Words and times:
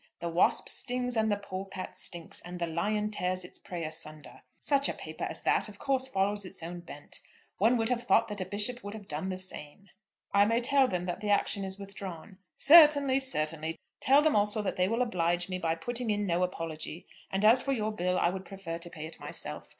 The 0.19 0.29
wasp 0.29 0.67
stings, 0.67 1.15
and 1.15 1.31
the 1.31 1.37
polecat 1.37 1.95
stinks, 1.95 2.41
and 2.41 2.57
the 2.57 2.65
lion 2.65 3.11
tears 3.11 3.45
its 3.45 3.59
prey 3.59 3.83
asunder. 3.83 4.41
Such 4.57 4.89
a 4.89 4.93
paper 4.95 5.25
as 5.25 5.43
that 5.43 5.69
of 5.69 5.77
course 5.77 6.07
follows 6.07 6.43
its 6.43 6.63
own 6.63 6.79
bent. 6.79 7.19
One 7.59 7.77
would 7.77 7.89
have 7.89 8.01
thought 8.05 8.27
that 8.29 8.41
a 8.41 8.45
bishop 8.45 8.83
would 8.83 8.95
have 8.95 9.07
done 9.07 9.29
the 9.29 9.37
same." 9.37 9.89
"I 10.33 10.45
may 10.45 10.59
tell 10.59 10.87
them 10.87 11.05
that 11.05 11.19
the 11.21 11.29
action 11.29 11.63
is 11.63 11.77
withdrawn." 11.77 12.39
"Certainly; 12.55 13.19
certainly. 13.19 13.75
Tell 13.99 14.23
them 14.23 14.35
also 14.35 14.63
that 14.63 14.75
they 14.75 14.87
will 14.87 15.03
oblige 15.03 15.49
me 15.49 15.59
by 15.59 15.75
putting 15.75 16.09
in 16.09 16.25
no 16.25 16.41
apology. 16.41 17.05
And 17.31 17.45
as 17.45 17.61
for 17.61 17.71
your 17.71 17.91
bill, 17.91 18.17
I 18.17 18.31
would 18.31 18.43
prefer 18.45 18.79
to 18.79 18.89
pay 18.89 19.05
it 19.05 19.19
myself. 19.19 19.69